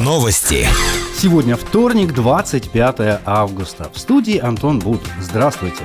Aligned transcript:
Новости. 0.00 0.66
Сегодня 1.16 1.56
вторник, 1.56 2.12
25 2.12 3.20
августа. 3.24 3.88
В 3.94 3.98
студии 3.98 4.36
Антон 4.36 4.80
Бут. 4.80 5.00
Здравствуйте. 5.20 5.84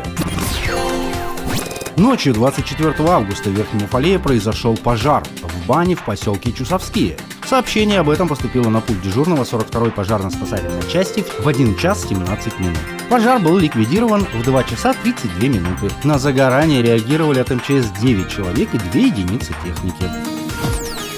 Ночью 1.98 2.34
24 2.34 2.96
августа 3.08 3.50
в 3.50 3.54
Верхнем 3.54 3.84
Уфалее 3.84 4.18
произошел 4.18 4.76
пожар 4.76 5.24
в 5.44 5.68
бане 5.68 5.96
в 5.96 6.04
поселке 6.04 6.52
Чусовские. 6.52 7.16
Сообщение 7.46 8.00
об 8.00 8.10
этом 8.10 8.28
поступило 8.28 8.70
на 8.70 8.82
пульт 8.82 9.02
дежурного 9.04 9.44
42-й 9.44 9.92
пожарно-спасательной 9.92 10.90
части 10.92 11.24
в 11.40 11.48
1 11.48 11.78
час 11.78 12.08
17 12.10 12.60
минут. 12.60 12.80
Пожар 13.08 13.40
был 13.40 13.58
ликвидирован 13.58 14.26
в 14.34 14.44
2 14.44 14.64
часа 14.64 14.94
32 14.94 15.48
минуты. 15.48 15.92
На 16.04 16.18
загорание 16.18 16.82
реагировали 16.82 17.40
от 17.40 17.52
МЧС 17.52 17.92
9 18.02 18.30
человек 18.30 18.74
и 18.74 18.78
2 18.78 19.00
единицы 19.00 19.54
техники. 19.64 20.47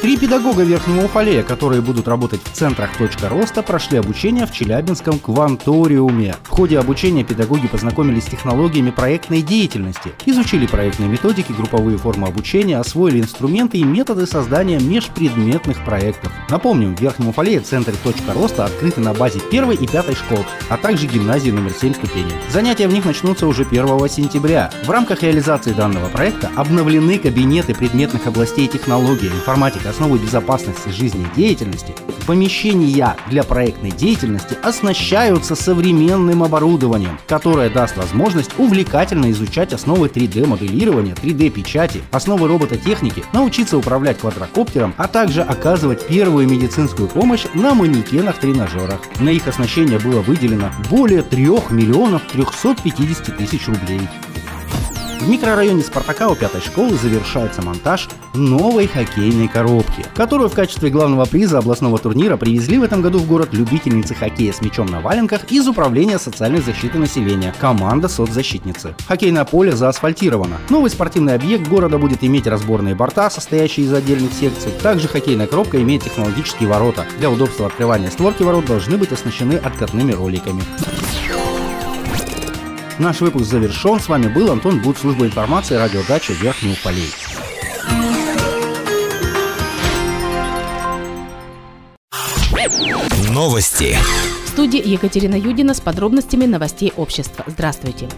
Три 0.01 0.15
педагога 0.15 0.63
Верхнего 0.63 1.03
Уфалея, 1.03 1.43
которые 1.43 1.81
будут 1.81 2.07
работать 2.07 2.39
в 2.41 2.53
центрах 2.53 2.95
«Точка 2.97 3.27
роста», 3.27 3.61
прошли 3.61 3.97
обучение 3.97 4.45
в 4.45 4.53
Челябинском 4.53 5.19
кванториуме. 5.19 6.37
В 6.43 6.49
ходе 6.49 6.79
обучения 6.79 7.25
педагоги 7.25 7.67
познакомились 7.67 8.23
с 8.23 8.27
технологиями 8.27 8.91
проектной 8.91 9.41
деятельности, 9.41 10.13
изучили 10.25 10.67
проектные 10.67 11.09
методики, 11.09 11.51
групповые 11.51 11.97
формы 11.97 12.29
обучения, 12.29 12.77
освоили 12.77 13.19
инструменты 13.19 13.77
и 13.77 13.83
методы 13.83 14.25
создания 14.25 14.79
межпредметных 14.79 15.83
проектов. 15.83 16.31
Напомним, 16.49 16.95
в 16.95 17.01
Верхнем 17.01 17.27
Уфалее 17.27 17.59
центры 17.59 17.93
«Точка 18.01 18.31
роста» 18.33 18.63
открыты 18.63 19.01
на 19.01 19.13
базе 19.13 19.41
первой 19.51 19.75
и 19.75 19.85
пятой 19.85 20.15
школ, 20.15 20.45
а 20.69 20.77
также 20.77 21.07
гимназии 21.07 21.51
номер 21.51 21.73
7 21.73 21.93
ступени. 21.93 22.31
Занятия 22.49 22.87
в 22.87 22.93
них 22.93 23.03
начнутся 23.03 23.47
уже 23.47 23.63
1 23.63 24.07
сентября. 24.07 24.71
В 24.85 24.89
рамках 24.89 25.23
реализации 25.23 25.73
данного 25.73 26.07
проекта 26.07 26.49
обновлены 26.55 27.19
кабинеты 27.19 27.75
предметных 27.75 28.27
областей 28.27 28.69
технологии, 28.69 29.27
информатика, 29.27 29.88
основы 29.89 30.17
безопасности 30.17 30.89
жизнедеятельности, 30.89 31.93
помещения 32.25 33.17
для 33.27 33.43
проектной 33.43 33.91
деятельности 33.91 34.55
оснащаются 34.61 35.55
современным 35.55 36.43
оборудованием, 36.43 37.19
которое 37.27 37.69
даст 37.69 37.97
возможность 37.97 38.51
увлекательно 38.57 39.31
изучать 39.31 39.73
основы 39.73 40.07
3D-моделирования, 40.07 41.15
3D-печати, 41.15 42.01
основы 42.11 42.47
робототехники, 42.47 43.23
научиться 43.33 43.77
управлять 43.77 44.19
квадрокоптером, 44.19 44.93
а 44.97 45.07
также 45.07 45.41
оказывать 45.41 46.05
первую 46.05 46.47
медицинскую 46.47 47.07
помощь 47.07 47.45
на 47.55 47.73
манекенах-тренажерах. 47.73 49.01
На 49.19 49.29
их 49.29 49.47
оснащение 49.47 49.99
было 49.99 50.21
выделено 50.21 50.71
более 50.89 51.23
3 51.23 51.45
миллионов 51.71 52.21
350 52.31 53.37
тысяч 53.37 53.67
рублей. 53.67 54.01
В 55.19 55.27
микрорайоне 55.27 55.83
Спартака 55.83 56.29
у 56.29 56.35
пятой 56.35 56.61
школы 56.61 56.95
завершается 56.95 57.61
монтаж 57.61 58.07
новой 58.33 58.87
хоккейной 58.87 59.49
коробки, 59.49 60.05
которую 60.15 60.49
в 60.49 60.53
качестве 60.53 60.89
главного 60.89 61.25
приза 61.25 61.57
областного 61.57 61.97
турнира 61.97 62.37
привезли 62.37 62.77
в 62.77 62.83
этом 62.83 63.01
году 63.01 63.19
в 63.19 63.27
город 63.27 63.49
любительницы 63.51 64.15
хоккея 64.15 64.53
с 64.53 64.61
мячом 64.61 64.87
на 64.87 65.01
валенках 65.01 65.51
из 65.51 65.67
Управления 65.67 66.19
социальной 66.19 66.61
защиты 66.61 66.97
населения, 66.97 67.53
команда 67.59 68.07
соцзащитницы. 68.07 68.95
Хоккейное 69.07 69.43
поле 69.43 69.73
заасфальтировано. 69.73 70.57
Новый 70.69 70.89
спортивный 70.89 71.35
объект 71.35 71.67
города 71.67 71.97
будет 71.97 72.23
иметь 72.23 72.47
разборные 72.47 72.95
борта, 72.95 73.29
состоящие 73.29 73.87
из 73.87 73.93
отдельных 73.93 74.31
секций. 74.31 74.71
Также 74.81 75.09
хоккейная 75.09 75.47
коробка 75.47 75.81
имеет 75.81 76.03
технологические 76.03 76.69
ворота. 76.69 77.05
Для 77.19 77.29
удобства 77.29 77.67
открывания 77.67 78.09
створки 78.09 78.43
ворот 78.43 78.65
должны 78.65 78.97
быть 78.97 79.11
оснащены 79.11 79.55
откатными 79.55 80.13
роликами. 80.13 80.63
Наш 82.99 83.21
выпуск 83.21 83.45
завершен. 83.45 83.97
С 83.97 84.09
вами 84.09 84.27
был 84.27 84.51
Антон 84.51 84.81
Бут, 84.81 84.97
служба 84.97 85.25
информации, 85.25 85.75
радиодача 85.75 86.33
Верхний 86.33 86.73
Уфалей. 86.73 87.09
Новости. 93.29 93.97
В 94.45 94.49
студии 94.49 94.85
Екатерина 94.85 95.35
Юдина 95.35 95.73
с 95.73 95.79
подробностями 95.79 96.45
новостей 96.45 96.91
общества. 96.97 97.45
Здравствуйте. 97.47 98.09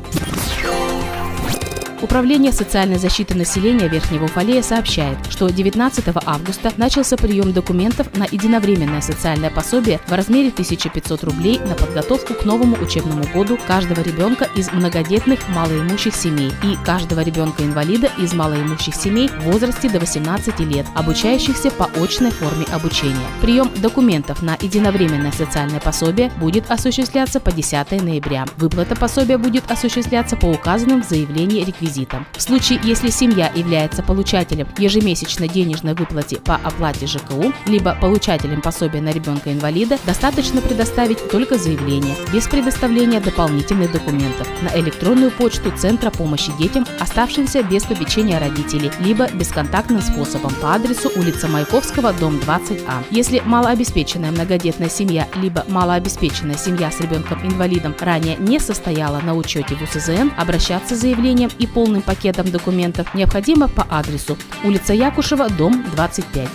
Управление 2.01 2.51
социальной 2.51 2.97
защиты 2.97 3.35
населения 3.35 3.87
Верхнего 3.87 4.25
Уфалея 4.25 4.63
сообщает, 4.63 5.17
что 5.29 5.47
19 5.47 6.03
августа 6.25 6.73
начался 6.77 7.15
прием 7.15 7.53
документов 7.53 8.07
на 8.17 8.23
единовременное 8.23 9.01
социальное 9.01 9.51
пособие 9.51 9.99
в 10.07 10.11
размере 10.11 10.49
1500 10.49 11.23
рублей 11.23 11.59
на 11.59 11.75
подготовку 11.75 12.33
к 12.33 12.43
новому 12.43 12.75
учебному 12.77 13.23
году 13.31 13.59
каждого 13.67 14.01
ребенка 14.01 14.49
из 14.55 14.71
многодетных 14.71 15.47
малоимущих 15.49 16.15
семей 16.15 16.51
и 16.63 16.75
каждого 16.83 17.19
ребенка-инвалида 17.19 18.09
из 18.17 18.33
малоимущих 18.33 18.95
семей 18.95 19.27
в 19.27 19.51
возрасте 19.51 19.87
до 19.87 19.99
18 19.99 20.59
лет, 20.61 20.87
обучающихся 20.95 21.69
по 21.69 21.85
очной 22.01 22.31
форме 22.31 22.65
обучения. 22.71 23.27
Прием 23.41 23.69
документов 23.77 24.41
на 24.41 24.57
единовременное 24.59 25.31
социальное 25.31 25.79
пособие 25.79 26.31
будет 26.39 26.71
осуществляться 26.71 27.39
по 27.39 27.51
10 27.51 27.91
ноября. 28.01 28.45
Выплата 28.57 28.95
пособия 28.95 29.37
будет 29.37 29.69
осуществляться 29.69 30.35
по 30.35 30.47
указанным 30.47 31.03
в 31.03 31.07
заявлении 31.07 31.63
реквизитам 31.63 31.90
реквизитам. 31.91 32.25
В 32.33 32.41
случае, 32.41 32.79
если 32.83 33.09
семья 33.09 33.51
является 33.53 34.03
получателем 34.03 34.67
ежемесячной 34.77 35.47
денежной 35.47 35.93
выплаты 35.93 36.37
по 36.37 36.55
оплате 36.55 37.07
ЖКУ, 37.07 37.53
либо 37.65 37.95
получателем 37.99 38.61
пособия 38.61 39.01
на 39.01 39.11
ребенка-инвалида, 39.11 39.97
достаточно 40.05 40.61
предоставить 40.61 41.29
только 41.29 41.57
заявление, 41.57 42.15
без 42.33 42.47
предоставления 42.47 43.19
дополнительных 43.19 43.91
документов, 43.91 44.47
на 44.61 44.79
электронную 44.79 45.31
почту 45.31 45.71
Центра 45.77 46.09
помощи 46.09 46.51
детям, 46.57 46.85
оставшимся 46.99 47.63
без 47.63 47.83
попечения 47.83 48.39
родителей, 48.39 48.91
либо 48.99 49.27
бесконтактным 49.31 50.01
способом 50.01 50.53
по 50.61 50.73
адресу 50.73 51.11
улица 51.15 51.47
Маяковского, 51.47 52.13
дом 52.13 52.37
20А. 52.37 53.03
Если 53.09 53.41
малообеспеченная 53.45 54.31
многодетная 54.31 54.89
семья, 54.89 55.27
либо 55.35 55.65
малообеспеченная 55.67 56.57
семья 56.57 56.91
с 56.91 56.99
ребенком-инвалидом 56.99 57.95
ранее 57.99 58.37
не 58.37 58.59
состояла 58.59 59.19
на 59.19 59.35
учете 59.35 59.75
в 59.75 59.81
УСЗН, 59.81 60.29
обращаться 60.37 60.95
с 60.95 60.99
заявлением 60.99 61.49
и 61.57 61.67
по 61.67 61.80
полным 61.81 62.03
пакетом 62.03 62.51
документов 62.51 63.11
необходимо 63.15 63.67
по 63.67 63.87
адресу 63.89 64.37
улица 64.63 64.93
Якушева, 64.93 65.49
дом 65.49 65.83
25. 65.95 66.47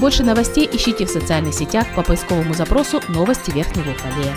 Больше 0.00 0.24
новостей 0.24 0.68
ищите 0.72 1.06
в 1.06 1.10
социальных 1.10 1.54
сетях 1.54 1.86
по 1.94 2.02
поисковому 2.02 2.52
запросу 2.52 3.00
«Новости 3.06 3.52
Верхнего 3.52 3.92
Уфалея». 3.92 4.34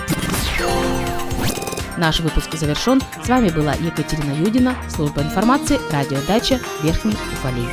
Наш 1.98 2.20
выпуск 2.20 2.54
завершен. 2.54 3.02
С 3.26 3.30
вами 3.30 3.50
была 3.50 3.74
Екатерина 3.74 4.32
Юдина, 4.36 4.76
служба 4.96 5.24
информации, 5.24 5.80
радиодача 5.92 6.60
Верхний 6.84 7.16
Уфалей. 7.34 7.66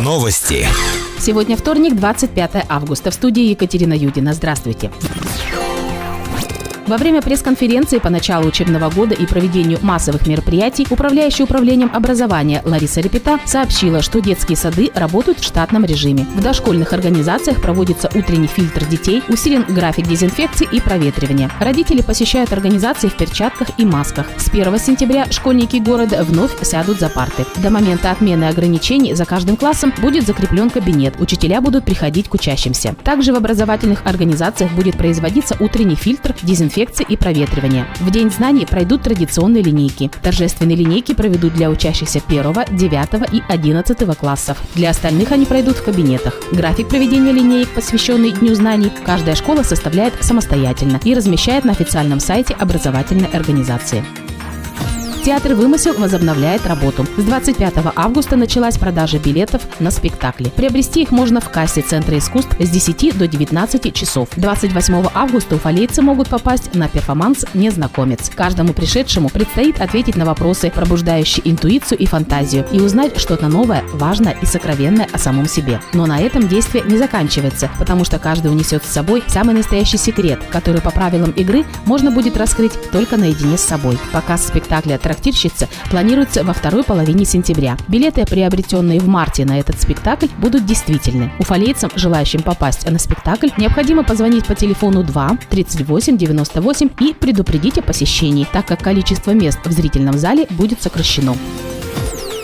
Новости. 0.00 0.66
Сегодня 1.18 1.56
вторник, 1.56 1.96
25 1.96 2.64
августа. 2.68 3.10
В 3.10 3.14
студии 3.14 3.42
Екатерина 3.50 3.92
Юдина. 3.92 4.32
Здравствуйте. 4.32 4.90
Во 6.86 6.98
время 6.98 7.20
пресс-конференции 7.20 7.98
по 7.98 8.10
началу 8.10 8.46
учебного 8.46 8.88
года 8.90 9.12
и 9.12 9.26
проведению 9.26 9.80
массовых 9.82 10.28
мероприятий 10.28 10.86
управляющий 10.88 11.42
управлением 11.42 11.90
образования 11.92 12.62
Лариса 12.64 13.00
Репета 13.00 13.40
сообщила, 13.44 14.02
что 14.02 14.20
детские 14.20 14.56
сады 14.56 14.92
работают 14.94 15.40
в 15.40 15.44
штатном 15.44 15.84
режиме. 15.84 16.28
В 16.36 16.40
дошкольных 16.40 16.92
организациях 16.92 17.60
проводится 17.60 18.08
утренний 18.14 18.46
фильтр 18.46 18.84
детей, 18.84 19.20
усилен 19.28 19.64
график 19.68 20.06
дезинфекции 20.06 20.68
и 20.70 20.78
проветривания. 20.78 21.50
Родители 21.58 22.02
посещают 22.02 22.52
организации 22.52 23.08
в 23.08 23.16
перчатках 23.16 23.68
и 23.78 23.84
масках. 23.84 24.28
С 24.36 24.48
1 24.48 24.78
сентября 24.78 25.26
школьники 25.32 25.78
города 25.78 26.22
вновь 26.22 26.52
сядут 26.64 27.00
за 27.00 27.08
парты. 27.08 27.44
До 27.56 27.70
момента 27.70 28.12
отмены 28.12 28.44
ограничений 28.44 29.12
за 29.14 29.24
каждым 29.24 29.56
классом 29.56 29.92
будет 30.00 30.24
закреплен 30.24 30.70
кабинет. 30.70 31.16
Учителя 31.18 31.60
будут 31.60 31.84
приходить 31.84 32.28
к 32.28 32.34
учащимся. 32.34 32.94
Также 33.02 33.32
в 33.32 33.36
образовательных 33.36 34.06
организациях 34.06 34.70
будет 34.70 34.96
производиться 34.96 35.56
утренний 35.58 35.96
фильтр, 35.96 36.32
дезинфекция 36.42 36.75
дезинфекции 36.76 37.06
и 37.08 37.16
проветривания. 37.16 37.86
В 38.00 38.10
День 38.10 38.30
знаний 38.30 38.66
пройдут 38.66 39.02
традиционные 39.02 39.62
линейки. 39.62 40.10
Торжественные 40.22 40.76
линейки 40.76 41.14
проведут 41.14 41.54
для 41.54 41.70
учащихся 41.70 42.20
1, 42.26 42.42
9 42.76 43.32
и 43.32 43.42
11 43.48 44.16
классов. 44.16 44.58
Для 44.74 44.90
остальных 44.90 45.32
они 45.32 45.46
пройдут 45.46 45.76
в 45.76 45.84
кабинетах. 45.84 46.34
График 46.52 46.88
проведения 46.88 47.32
линеек, 47.32 47.68
посвященный 47.70 48.32
Дню 48.32 48.54
знаний, 48.54 48.92
каждая 49.04 49.34
школа 49.34 49.62
составляет 49.62 50.12
самостоятельно 50.22 51.00
и 51.02 51.14
размещает 51.14 51.64
на 51.64 51.72
официальном 51.72 52.20
сайте 52.20 52.54
образовательной 52.54 53.28
организации. 53.28 54.04
Театр 55.26 55.54
«Вымысел» 55.54 55.94
возобновляет 55.94 56.68
работу. 56.68 57.04
С 57.16 57.24
25 57.24 57.74
августа 57.96 58.36
началась 58.36 58.78
продажа 58.78 59.18
билетов 59.18 59.60
на 59.80 59.90
спектакли. 59.90 60.52
Приобрести 60.54 61.02
их 61.02 61.10
можно 61.10 61.40
в 61.40 61.50
кассе 61.50 61.80
Центра 61.80 62.16
искусств 62.16 62.54
с 62.60 62.70
10 62.70 63.18
до 63.18 63.26
19 63.26 63.92
часов. 63.92 64.28
28 64.36 65.08
августа 65.12 65.56
уфалейцы 65.56 66.00
могут 66.00 66.28
попасть 66.28 66.76
на 66.76 66.88
перформанс 66.88 67.44
«Незнакомец». 67.54 68.30
Каждому 68.32 68.72
пришедшему 68.72 69.28
предстоит 69.28 69.80
ответить 69.80 70.14
на 70.14 70.26
вопросы, 70.26 70.70
пробуждающие 70.70 71.50
интуицию 71.50 71.98
и 71.98 72.06
фантазию, 72.06 72.64
и 72.70 72.80
узнать 72.80 73.18
что-то 73.18 73.48
новое, 73.48 73.82
важное 73.94 74.36
и 74.40 74.46
сокровенное 74.46 75.08
о 75.12 75.18
самом 75.18 75.48
себе. 75.48 75.80
Но 75.92 76.06
на 76.06 76.20
этом 76.20 76.46
действие 76.46 76.84
не 76.86 76.98
заканчивается, 76.98 77.68
потому 77.80 78.04
что 78.04 78.20
каждый 78.20 78.52
унесет 78.52 78.84
с 78.84 78.92
собой 78.92 79.24
самый 79.26 79.56
настоящий 79.56 79.98
секрет, 79.98 80.38
который 80.52 80.80
по 80.80 80.92
правилам 80.92 81.32
игры 81.32 81.64
можно 81.84 82.12
будет 82.12 82.36
раскрыть 82.36 82.74
только 82.92 83.16
наедине 83.16 83.58
с 83.58 83.62
собой. 83.62 83.98
Показ 84.12 84.46
спектакля 84.46 84.94
«Трактирщица» 85.16 85.68
планируется 85.90 86.44
во 86.44 86.52
второй 86.52 86.84
половине 86.84 87.24
сентября. 87.24 87.78
Билеты, 87.88 88.26
приобретенные 88.26 89.00
в 89.00 89.08
марте 89.08 89.46
на 89.46 89.58
этот 89.58 89.80
спектакль, 89.80 90.26
будут 90.38 90.66
действительны. 90.66 91.32
Уфалейцам, 91.38 91.90
желающим 91.94 92.42
попасть 92.42 92.88
на 92.88 92.98
спектакль, 92.98 93.48
необходимо 93.56 94.04
позвонить 94.04 94.46
по 94.46 94.54
телефону 94.54 95.02
2 95.02 95.38
38 95.48 96.18
98 96.18 96.90
и 97.00 97.14
предупредить 97.14 97.78
о 97.78 97.82
посещении, 97.82 98.46
так 98.52 98.66
как 98.66 98.82
количество 98.82 99.30
мест 99.30 99.58
в 99.64 99.72
зрительном 99.72 100.18
зале 100.18 100.46
будет 100.50 100.82
сокращено. 100.82 101.34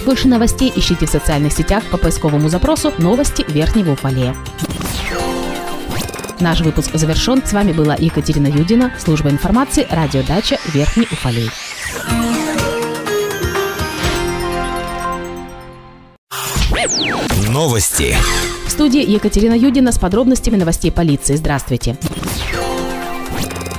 Больше 0.06 0.28
новостей 0.28 0.72
ищите 0.74 1.06
в 1.06 1.10
социальных 1.10 1.52
сетях 1.52 1.84
по 1.90 1.98
поисковому 1.98 2.48
запросу 2.48 2.92
«Новости 2.98 3.44
Верхнего 3.48 3.92
Уфалея». 3.92 4.34
Наш 6.40 6.60
выпуск 6.60 6.90
завершен. 6.94 7.42
С 7.44 7.52
вами 7.52 7.72
была 7.72 7.94
Екатерина 7.96 8.48
Юдина, 8.48 8.92
служба 8.98 9.30
информации, 9.30 9.86
радиодача 9.90 10.58
Верхний 10.72 11.06
Уфалей. 11.12 11.50
Новости. 17.48 18.16
В 18.66 18.70
студии 18.70 19.08
Екатерина 19.08 19.54
Юдина 19.54 19.92
с 19.92 19.98
подробностями 19.98 20.56
новостей 20.56 20.90
полиции. 20.90 21.36
Здравствуйте. 21.36 21.96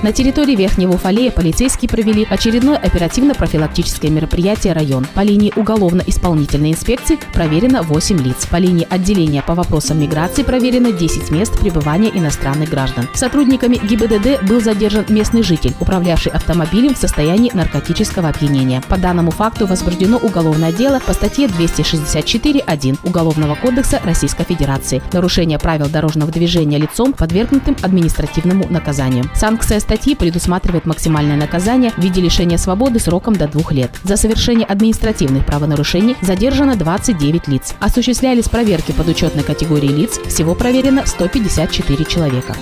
На 0.04 0.12
территории 0.12 0.58
Верхнего 0.58 0.96
Уфалея 0.96 1.32
полицейские 1.32 1.88
провели 1.88 2.28
очередное 2.30 2.76
оперативно-профилактическое 2.76 4.12
мероприятие 4.12 4.74
«Район». 4.74 5.08
По 5.14 5.22
линии 5.22 5.54
уголовно-исполнительной 5.56 6.72
инспекции 6.72 7.18
проверено 7.34 7.84
8 7.84 8.20
лиц. 8.22 8.46
По 8.48 8.58
линии 8.58 8.86
отделения 8.90 9.42
по 9.42 9.56
вопросам 9.56 10.02
миграции 10.02 10.44
проверено 10.44 10.92
10 10.92 11.32
мест 11.32 11.58
пребывания 11.58 12.10
иностранных 12.14 12.70
граждан. 12.70 13.08
Сотрудниками 13.14 13.78
ГИБДД 13.78 14.44
был 14.44 14.60
задержан 14.60 15.06
местный 15.08 15.42
житель, 15.42 15.74
управлявший 15.80 16.34
автомобилем 16.34 16.96
в 16.96 16.98
состоянии 16.98 17.52
наркотического 17.54 18.28
опьянения. 18.28 18.82
По 18.90 18.98
данному 18.98 19.32
факту 19.32 19.68
возбуждено 19.68 20.18
уголовное 20.18 20.74
дело 20.74 21.00
по 21.00 21.14
статье 21.14 21.48
264.1 21.48 23.00
Уголовного 23.06 23.56
кодекса 23.56 24.02
Российской 24.04 24.44
Федерации. 24.44 25.02
Нарушение 25.14 25.60
правил 25.60 25.88
дорожного 25.88 26.30
движения 26.30 26.78
лицом, 26.78 27.14
подвергнутым 27.14 27.78
административному 27.82 28.68
наказанию. 28.70 29.32
Санкция 29.34 29.80
статьи 29.80 29.93
предусматривает 30.16 30.86
максимальное 30.86 31.38
наказание 31.38 31.92
в 31.92 31.98
виде 32.00 32.22
лишения 32.22 32.57
свободы 32.57 33.00
сроком 33.00 33.36
до 33.36 33.48
двух 33.48 33.72
лет. 33.72 33.92
За 34.04 34.18
совершение 34.18 34.66
административных 34.66 35.45
правонарушений 35.45 36.16
задержано 36.22 36.75
29 36.75 37.48
лиц. 37.48 37.75
Осуществлялись 37.80 38.50
проверки 38.50 38.92
под 38.92 39.07
учетной 39.07 39.44
категории 39.44 39.88
лиц. 39.88 40.19
Всего 40.28 40.56
проверено 40.56 41.06
154 41.06 42.06
человека. 42.06 42.56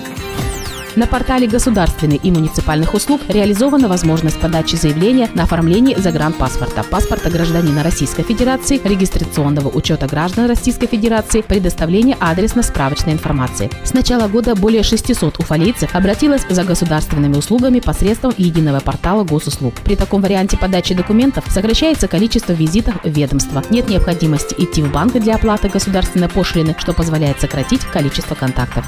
На 0.94 1.06
портале 1.06 1.46
государственных 1.46 2.22
и 2.22 2.30
муниципальных 2.30 2.92
услуг 2.92 3.22
реализована 3.28 3.88
возможность 3.88 4.38
подачи 4.38 4.76
заявления 4.76 5.30
на 5.34 5.44
оформление 5.44 5.98
загранпаспорта, 5.98 6.82
паспорта 6.82 7.30
гражданина 7.30 7.82
Российской 7.82 8.24
Федерации, 8.24 8.78
регистрационного 8.84 9.68
учета 9.68 10.06
граждан 10.06 10.46
Российской 10.46 10.86
Федерации, 10.86 11.40
предоставления 11.40 12.14
адресно-справочной 12.20 13.14
информации. 13.14 13.70
С 13.84 13.94
начала 13.94 14.28
года 14.28 14.54
более 14.54 14.82
600 14.82 15.38
уфалейцев 15.38 15.94
обратилось 15.94 16.44
за 16.50 16.62
государственными 16.62 17.36
услугами 17.36 17.80
посредством 17.80 18.34
единого 18.36 18.80
портала 18.80 19.24
госуслуг. 19.24 19.72
При 19.84 19.96
таком 19.96 20.20
варианте 20.20 20.58
подачи 20.58 20.94
документов 20.94 21.44
сокращается 21.48 22.06
количество 22.06 22.52
визитов 22.52 23.02
в 23.02 23.08
ведомство. 23.08 23.62
Нет 23.70 23.88
необходимости 23.88 24.54
идти 24.58 24.82
в 24.82 24.92
банк 24.92 25.14
для 25.14 25.36
оплаты 25.36 25.70
государственной 25.70 26.28
пошлины, 26.28 26.76
что 26.78 26.92
позволяет 26.92 27.40
сократить 27.40 27.80
количество 27.84 28.34
контактов. 28.34 28.84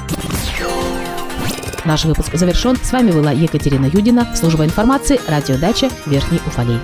Наш 1.85 2.05
выпуск 2.05 2.33
завершен. 2.33 2.75
С 2.75 2.91
вами 2.91 3.11
была 3.11 3.31
Екатерина 3.31 3.85
Юдина, 3.85 4.35
служба 4.35 4.65
информации, 4.65 5.19
радиодача 5.27 5.89
Верхний 6.07 6.39
Уфалей. 6.47 6.79